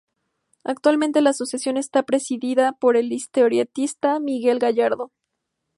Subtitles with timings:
[0.63, 5.11] Actualmente la asociación está presidida por el historietista Miguel Gallardo.